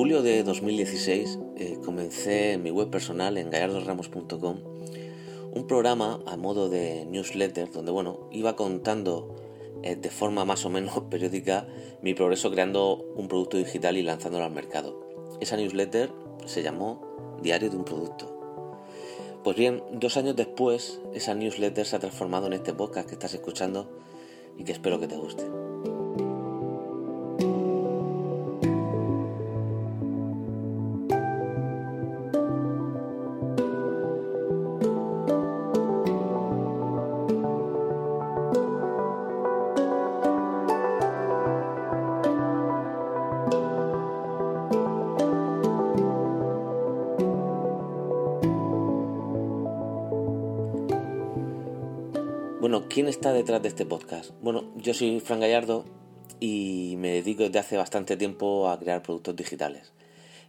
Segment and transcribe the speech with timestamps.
[0.00, 4.56] julio de 2016 eh, comencé en mi web personal en gallardoramos.com
[5.52, 9.36] un programa a modo de newsletter donde bueno iba contando
[9.82, 11.68] eh, de forma más o menos periódica
[12.00, 15.36] mi progreso creando un producto digital y lanzándolo al mercado.
[15.38, 16.10] Esa newsletter
[16.46, 18.40] se llamó Diario de un Producto.
[19.44, 23.34] Pues bien, dos años después, esa newsletter se ha transformado en este podcast que estás
[23.34, 23.86] escuchando
[24.56, 25.44] y que espero que te guste.
[52.70, 54.30] Bueno, ¿quién está detrás de este podcast?
[54.42, 55.84] Bueno, yo soy Fran Gallardo
[56.38, 59.92] y me dedico desde hace bastante tiempo a crear productos digitales.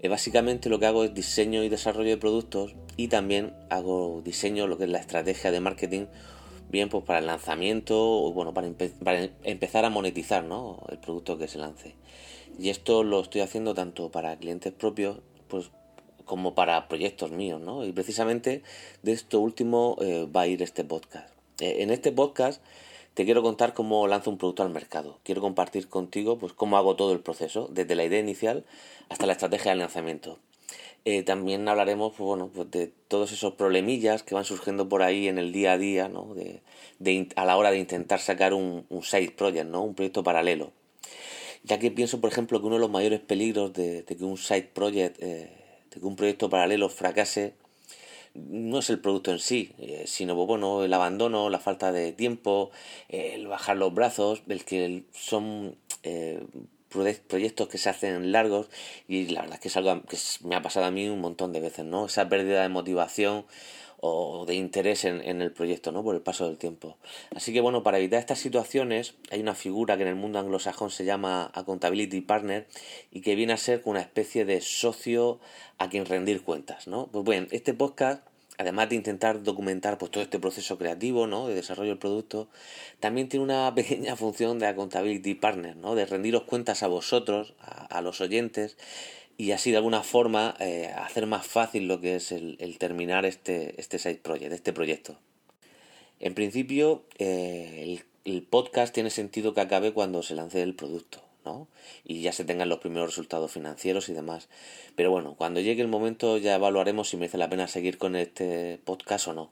[0.00, 4.66] Eh, básicamente lo que hago es diseño y desarrollo de productos y también hago diseño,
[4.66, 6.06] lo que es la estrategia de marketing,
[6.68, 8.68] bien pues para el lanzamiento o bueno, para,
[9.04, 10.82] para empezar a monetizar ¿no?
[10.88, 11.94] el producto que se lance.
[12.58, 15.70] Y esto lo estoy haciendo tanto para clientes propios pues,
[16.24, 17.84] como para proyectos míos, ¿no?
[17.84, 18.64] Y precisamente
[19.04, 21.37] de esto último eh, va a ir este podcast.
[21.60, 22.62] Eh, en este podcast
[23.14, 25.18] te quiero contar cómo lanzo un producto al mercado.
[25.24, 28.64] Quiero compartir contigo pues cómo hago todo el proceso, desde la idea inicial
[29.08, 30.38] hasta la estrategia de lanzamiento.
[31.04, 35.26] Eh, también hablaremos pues, bueno, pues de todos esos problemillas que van surgiendo por ahí
[35.26, 36.34] en el día a día, ¿no?
[36.34, 36.60] de,
[37.34, 39.82] a la hora de intentar sacar un, side project, ¿no?
[39.82, 40.70] un proyecto paralelo.
[41.64, 44.70] Ya que pienso, por ejemplo, que uno de los mayores peligros de, que un side
[44.72, 45.50] project, eh,
[45.90, 47.54] de que un proyecto paralelo fracase,
[48.48, 52.70] no es el producto en sí, eh, sino bueno, el abandono, la falta de tiempo,
[53.08, 56.42] el bajar los brazos, el que son eh,
[56.88, 58.68] proyectos que se hacen largos
[59.06, 61.52] y la verdad es que es algo que me ha pasado a mí un montón
[61.52, 62.06] de veces, ¿no?
[62.06, 63.44] Esa pérdida de motivación
[64.00, 66.04] o de interés en, en, el proyecto, ¿no?
[66.04, 66.96] Por el paso del tiempo.
[67.34, 70.90] Así que bueno, para evitar estas situaciones hay una figura que en el mundo anglosajón
[70.90, 72.66] se llama Accountability Partner
[73.10, 75.40] y que viene a ser una especie de socio
[75.78, 77.08] a quien rendir cuentas, ¿no?
[77.08, 78.22] Pues bien, este podcast
[78.58, 81.48] además de intentar documentar pues todo este proceso creativo, ¿no?
[81.48, 82.48] de desarrollo del producto,
[83.00, 85.94] también tiene una pequeña función de accountability partner, ¿no?
[85.94, 88.76] de rendiros cuentas a vosotros, a los oyentes,
[89.38, 93.80] y así de alguna forma eh, hacer más fácil lo que es el, terminar este,
[93.80, 95.16] este side project, este proyecto.
[96.18, 101.22] En principio, eh, el, podcast tiene sentido que acabe cuando se lance el producto,
[102.04, 104.48] Y ya se tengan los primeros resultados financieros y demás.
[104.96, 108.80] Pero bueno, cuando llegue el momento ya evaluaremos si merece la pena seguir con este
[108.84, 109.50] podcast o no.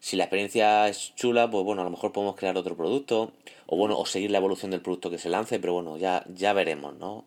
[0.00, 3.32] Si la experiencia es chula, pues bueno, a lo mejor podemos crear otro producto,
[3.66, 6.52] o bueno, o seguir la evolución del producto que se lance, pero bueno, ya, ya
[6.52, 7.24] veremos, ¿no?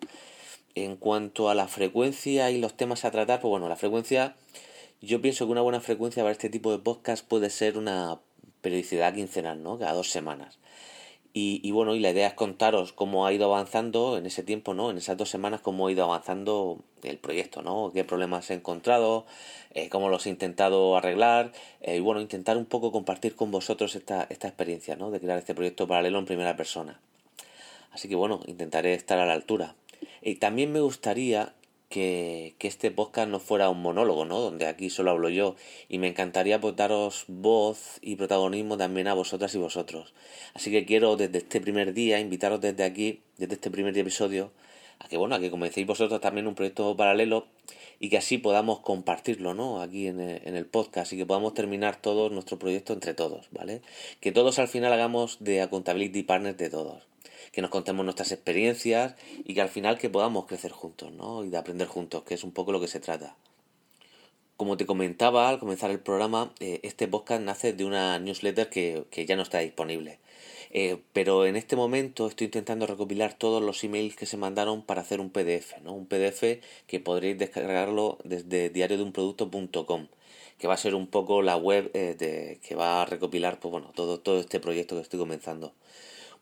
[0.73, 4.35] En cuanto a la frecuencia y los temas a tratar, pues bueno, la frecuencia,
[5.01, 8.19] yo pienso que una buena frecuencia para este tipo de podcast puede ser una
[8.61, 9.77] periodicidad quincenal, ¿no?
[9.77, 10.59] Cada dos semanas.
[11.33, 14.91] Y, bueno, y la idea es contaros cómo ha ido avanzando en ese tiempo, ¿no?
[14.91, 17.91] En esas dos semanas, cómo ha ido avanzando el proyecto, ¿no?
[17.93, 19.25] Qué problemas he encontrado,
[19.73, 23.95] eh, cómo los he intentado arreglar, eh, y bueno, intentar un poco compartir con vosotros
[23.95, 25.09] esta, esta experiencia, ¿no?
[25.09, 26.99] De crear este proyecto paralelo en primera persona.
[27.91, 29.75] Así que bueno, intentaré estar a la altura.
[30.21, 31.53] Y también me gustaría
[31.91, 34.39] que, que, este podcast no fuera un monólogo, ¿no?
[34.39, 35.55] Donde aquí solo hablo yo.
[35.89, 40.15] Y me encantaría pues, daros voz y protagonismo también a vosotras y vosotros.
[40.55, 44.51] Así que quiero desde este primer día invitaros desde aquí, desde este primer episodio,
[44.97, 47.47] a que bueno, a que comencéis vosotros también un proyecto paralelo
[47.99, 49.81] y que así podamos compartirlo, ¿no?
[49.81, 53.49] Aquí en el, en el podcast y que podamos terminar todo nuestro proyecto entre todos,
[53.51, 53.81] ¿vale?
[54.19, 57.10] Que todos al final hagamos de accountability partners de todos
[57.51, 61.43] que nos contemos nuestras experiencias y que al final que podamos crecer juntos, ¿no?
[61.43, 63.35] Y de aprender juntos, que es un poco lo que se trata.
[64.57, 69.25] Como te comentaba al comenzar el programa, eh, este podcast nace de una newsletter que,
[69.25, 70.19] ya no está disponible.
[70.73, 75.01] Eh, pero en este momento estoy intentando recopilar todos los emails que se mandaron para
[75.01, 75.93] hacer un PDF, ¿no?
[75.93, 80.07] Un PDF que podréis descargarlo desde diariodeunproducto.com
[80.61, 83.71] que va a ser un poco la web eh, de, que va a recopilar pues,
[83.71, 85.73] bueno, todo, todo este proyecto que estoy comenzando.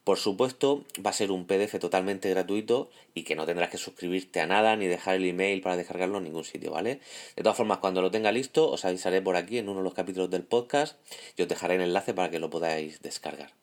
[0.04, 4.40] Por supuesto, va a ser un PDF totalmente gratuito y que no tendrás que suscribirte
[4.40, 7.00] a nada ni dejar el email para descargarlo en ningún sitio, ¿vale?
[7.36, 9.94] De todas formas, cuando lo tenga listo, os avisaré por aquí en uno de los
[9.94, 10.98] capítulos del podcast
[11.38, 13.54] y os dejaré el enlace para que lo podáis descargar.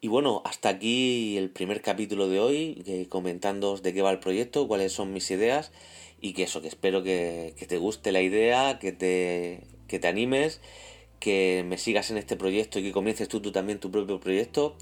[0.00, 4.18] Y bueno, hasta aquí el primer capítulo de hoy, eh, comentándoos de qué va el
[4.18, 5.72] proyecto, cuáles son mis ideas
[6.20, 10.08] y que eso, que espero que, que te guste la idea, que te, que te
[10.08, 10.60] animes
[11.24, 14.76] que me sigas en este proyecto y que comiences tú, tú también tu propio proyecto.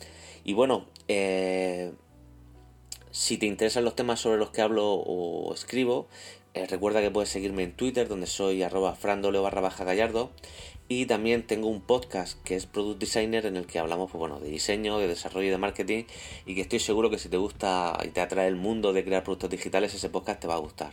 [0.44, 1.92] Y bueno, eh,
[3.12, 6.08] Si te interesan los temas sobre los que hablo o escribo,
[6.54, 10.30] eh, recuerda que puedes seguirme en Twitter, donde soy arroba frandoleo barra baja gallardo.
[10.88, 14.40] Y también tengo un podcast que es Product Designer en el que hablamos pues, bueno,
[14.40, 16.04] de diseño, de desarrollo y de marketing
[16.46, 19.22] y que estoy seguro que si te gusta y te atrae el mundo de crear
[19.24, 20.92] productos digitales, ese podcast te va a gustar.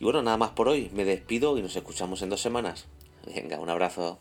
[0.00, 2.86] Y bueno, nada más por hoy, me despido y nos escuchamos en dos semanas.
[3.34, 4.20] Venga, un abrazo.